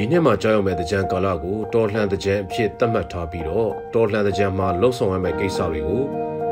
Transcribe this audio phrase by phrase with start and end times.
[0.00, 6.02] ဒီနှစ်မှာကြောက်ရွံ့မဲ့တကြံကာလကိုတော်လှန်တကြံအဖြစ်သတ်မှတ်ထားပြီးတော့တော်လှန်တကြံမှာလှုပ်ဆောင်ရမယ့်ကိစ္စတွေကို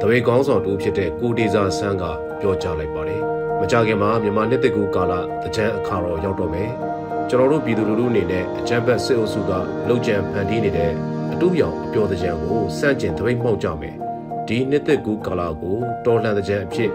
[0.01, 2.04] တပေကောင်းဆောင်တူဖြစ်တဲ့ကိုဒေဇာဆန်းက
[2.40, 3.22] ပြောကြားလိုက်ပါတယ်။
[3.61, 5.12] မကြခင်မှာမြန်မာနှစ်တကူကာလ
[5.43, 6.71] တကြံအခါတော်ရောက်တော့မယ်။
[7.29, 9.53] ကျွန်တော်တို့ပြည်သူလူထုအနေနဲ့အကြံဘက်စစ်အုပ်စုက
[9.89, 10.93] လှုပ်ကြံဖန်တီးနေတဲ့
[11.33, 13.97] အတူပြောင်အပျော်တကြံကိုစန့်ကျင်တပိတ်မှောက်ကြမယ်။
[14.49, 16.91] ဒီနှစ်တကူကာလကိုတော်လှန်တကြံအဖြစ်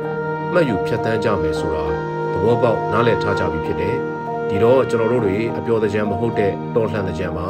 [0.53, 1.85] မှတ်ယူဖြတ်တန်းကြမယ်ဆိုတာ
[2.33, 3.97] သဘောပေါက်နားလည်ထားကြပြီဖြစ်တယ်။
[4.51, 7.47] ဒီတော့ကျွန်တော်တို့တွေအပျော်တကြံမဟုတ်တဲ့တော်လှန်တကြံမှာ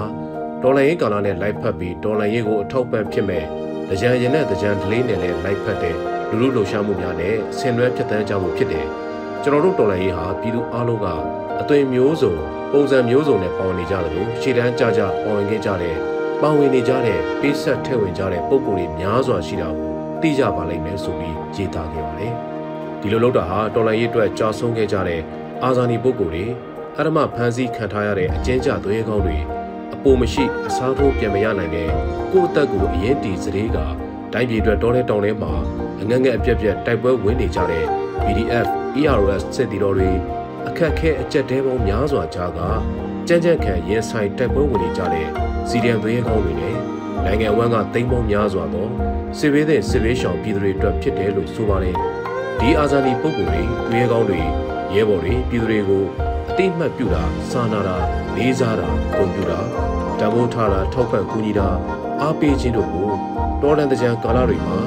[0.62, 3.44] တော်လှန်ရေးကာလနဲ့လိုက်ဖက်ပြီးတော်လှန်ရေးကိုအထောက်ပံ့ဖြစ်မဲ့
[3.90, 5.96] တကြံရင်နဲ့တကြံဒလေးနဲ့လည်းလိုက်ဖက်တဲ့
[6.30, 8.88] လူလူလှုပ်ရှားမှုများနဲ့ဆင်နွှဲဖြစ်တန်းကြမှုဖြစ်တယ်
[9.44, 11.08] ကျွန်တော်တို့တော်လှန်ရေးဟာပြည်သူအလုံးက
[11.62, 12.34] အသွင်မျိုးစုံ
[12.72, 15.96] ပုံစံမျိုးစုံနဲ့ပေါဝင်နေကြတယ်လို့ရှေ့တန်းကြကြပေါဝင်ခဲ့ကြတဲ့
[16.42, 22.34] ပေါဝင်နေကြတဲ့ပေးဆက်ထည့်ဝင်ကြတဲ့ပုံကိုယ်တွေများစွာရှိတာကိုသိကြပါလိမ့်မယ်ဆိုပြီးကြေတာခဲ့ပါတယ်
[23.02, 25.22] ဒီလိုလုပ်တာဟာတော်လှန်ရေးအတွက်ကြာဆုံးခဲ့ကြတဲ့
[25.64, 26.46] အာဇာနည်ပုဂ္ဂိုလ်တွေ
[26.98, 29.38] အရမဖမ်းဆီးခံထားရတဲ့အကျဉ်းချသွေးကောင်းတွေ
[29.94, 31.90] အပိုမရှိအစားထိုးပြန်မရနိုင်တဲ့
[32.32, 33.78] ကိုယ့်အသက်ကိုအရင်တီစရေးက
[34.34, 35.54] တိုင်းပြည်အတွက်တော်လဲတောင်းလဲမှာ
[36.02, 37.86] အငငယ်အပြက်ပြက်တိုက်ပွဲဝင်နေကြတဲ့
[38.24, 38.68] PDF
[39.02, 40.12] ERS စစ်တီတော်တွေ
[40.68, 42.60] အခက်ခဲအကြက်တဲပေါင်းများစွာကြားက
[43.28, 45.28] ကြမ်းကြမ်းခံရင်ဆိုင်တိုက်ပွဲဝင်နေကြတဲ့
[45.70, 46.76] စီဒီအမ်သွေးကောင်းတွေနဲ့
[47.26, 48.88] နိုင်ငံဝန်းကတိမ်ပေါင်းများစွာသော
[49.38, 51.96] စစ်ဘေးတဲ့စစ်ဘေးရှောင်ပြည်သူတွေအတွက်ဖြစ်တယ်လို့ဆိုပါတယ်
[52.60, 54.42] ဒီအာဇာနည်ပုဂ္ဂိုလ်တွေသွေးကောင်းတွေ
[54.96, 56.21] ရဲဘော်တွေပြည်သူတွေကိုအ
[56.58, 57.98] တိမတ်ပြုတာစာနာတာ
[58.36, 59.60] လေးစားတာဂုဏ်ပြုတာ
[60.20, 61.68] တမိုးထားတာထောက်ပံ့ကူညီတာ
[62.22, 63.10] အားပေးခြင်းတို့ကို
[63.62, 64.78] တော်လန်တကြံကာလတွေမှာ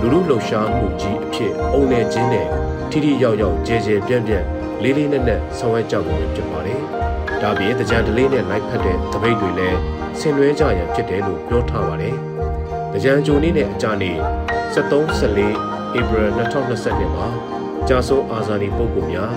[0.00, 2.46] လူလူလှုပ်ရှားမှုကြီးအဖြစ်အုံနေခြင်းနဲ့
[2.90, 4.44] ထိထိရောက်ရောက်ကြဲကြဲပြန့်ပြန့်
[4.82, 6.80] လေးလေးနက်နက်ဆောင်ရွက်ကြဖို့ဖြစ်ပါတယ်။
[7.42, 9.78] ဒါပြင်တကြံဒလေးနဲ့လိုက်ဖက်တဲ့တပိတ်တွေလည်း
[10.18, 12.14] ဆင်နွှဲကြရန်ဖြစ်တယ်လို့ပြောထားပါတယ်။
[12.92, 14.16] တကြံဂျိုနေ့နဲ့အကြနေ့
[14.74, 17.28] 73 14 April 2022မှာ
[17.88, 19.34] ကြာဆုံးအာဇာနည်ပုဂ္ဂိုလ်များ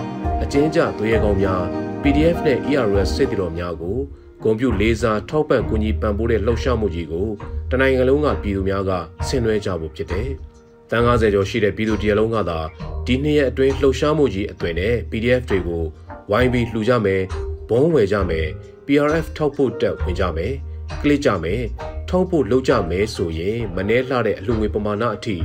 [0.50, 1.64] အကျဉ်းကျသွေးရဲကောင်းများ
[2.02, 3.98] PDF နဲ့ ERS စစ်တီတော်များကို
[4.44, 7.28] ဂုံပြူလေးစားထောက်ပံ့ကူညီပံ့ပိုးတဲ့လှုပ်ရှားမှုကြီးကို
[7.72, 8.92] တနိုင်ငံလုံးကပြည်သူများက
[9.28, 10.30] ဆင်နွှဲကြဖို့ဖြစ်တယ်။
[10.92, 12.60] တန်90ကျော်ရှိတဲ့ပြည်သူတရလုံးကသာ
[13.06, 15.84] ဒီနှစ်ရက်အတွင်းလှုပ်ရှားမှုကြီးအသွင်နဲ့ PDF တွေကို
[16.32, 17.22] ဝိုင်းပြီးလှူကြမယ်၊
[17.70, 18.46] ဘုံဝယ်ကြမယ်၊
[18.86, 20.54] PRF ထောက်ဖို့တက်ဝင်ကြမယ်၊
[21.02, 21.60] ကလစ်ကြမယ်၊
[22.10, 25.36] ထောက်ဖို့လုပ်ကြမယ်ဆိုရင်မနှဲလှတဲ့အလှူငွေပမာဏအထိ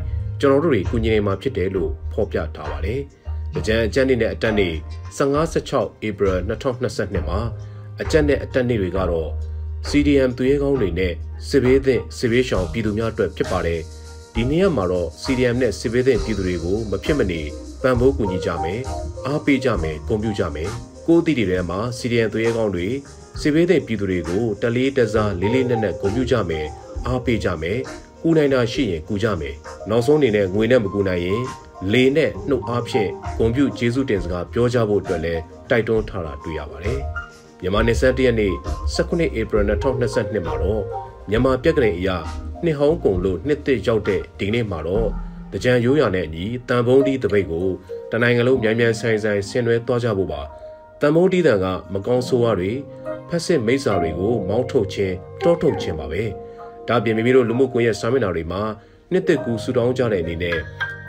[0.40, 3.21] ကျွန်တော်တို့တွေကူညီနေမှာဖြစ်တယ်လို့ဖော်ပြထားပါတယ်။။အ
[3.66, 4.74] ကြံအကြက်နေ့နဲ့အတက်နေ့
[5.18, 7.40] 15-16 April 2022မှာ
[8.00, 9.30] အကြက်နဲ့အတက်နေ့တွေကတော့
[9.88, 11.12] CDM သူရဲကောင်းတွေနဲ့
[11.48, 13.80] စစ်ဘေးသင့်စစ်ဘေးရှောင်ပြည်သူများအတွက်ဖြစ်ပါတယ်။
[14.34, 17.40] ဒီနေ့ရက်မှာတော့ CDM နဲ့စစ်ဘေးသင့်ပြည်သူတွေကိုမဖြစ်မနေ
[17.82, 18.80] ပံ့ပိုးကူညီကြမယ်။
[19.26, 20.70] အားပေးကြမယ်၊ဂုဏ်ပြုကြမယ်။
[21.06, 22.88] ကိုယ်တည်တည်ထဲမှာ CDM သူရဲကောင်းတွေ
[23.40, 26.66] စစ်ဘေးသင့်ပြည်သူတွေကိုတလေးတစားလေးလေးနက်နက်ဂုဏ်ပြုကြမယ်။
[27.06, 27.78] အားပေးကြမယ်။
[28.22, 29.54] ကူနိုင်တာရှိရင်ကူကြမယ်။
[29.88, 31.42] နောက်ဆုံးအနေနဲ့ငွေနဲ့မကူနိုင်ရင်
[31.92, 37.00] လေနဲ့နှုတ်အားဖြင့်ဂုံပြုကျေးဇူးတင်စကားပြောကြဖို့အတွက်လည်းတိုက်တွန်းထားတာတွေ့ရပါတယ်။
[37.60, 38.52] မြန်မာနေဆက်တရက်နေ့
[38.94, 40.82] 19 April 2022မှာတော့
[41.30, 42.16] မြန်မာပြက်ကလေးအရာ
[42.64, 45.08] နှစ်ဟောင်းကုံလို့နှစ်သစ်ရောက်တဲ့ဒီနေ့မှာတော့
[45.52, 47.68] တကြံရိုးရနဲ့အညီတန်ဖုံးတီးတပိတ်ကို
[48.12, 50.40] တနိုင်ငံလုံးမြန်မြန်ဆိုင်ဆိုင်ဆင်နွှဲသွားကြဖို့ပါ
[51.00, 52.72] တန်ဖုံးတီးတန်ကမကောင်းဆိုးဝါးတွေ
[53.28, 56.22] ဖက်စစ်မိစ္ဆာတွေကိုမောင်းထုတ်ခြင်းတောထုတ်ခြင်းပါပဲ
[56.88, 58.62] ဒါပြင်မိမိတို့လူမှုကွန်ရက်စာမျက်နှာတွေမှာ
[59.12, 60.58] နှစ်သက်ကူဆူတောင်းကြတဲ့အနေနဲ့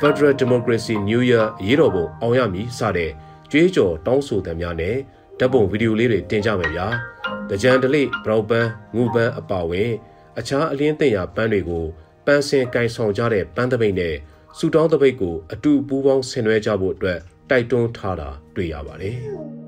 [0.03, 3.11] Federal Democracy New Year ရေးတော်ပုံအောင်ရမည်စတဲ့
[3.51, 4.95] ကြွေးကြော်တောင်းဆိုသံများနဲ့
[5.39, 6.87] ဓာတ်ပုံဗီဒီယိုလေးတွေတင်ကြမယ်ဗျာ။
[7.49, 9.91] တကြံတလိဘရောက်ပန်းငူပန်းအပါဝင်
[10.39, 11.85] အခြားအလင်းတင်ရာပန်းတွေကို
[12.25, 14.15] ပန်းစင်ကင်ဆောင်ကြတဲ့ပန်းသပိတ်နဲ့
[14.57, 17.19] စူတောင်းသပိတ်ကိုအတူပူးပေါင်းဆင်နွှဲကြဖို့အတွက်
[17.49, 19.17] တိုက်တွန်းထားတာတွေ့ရပါတယ်။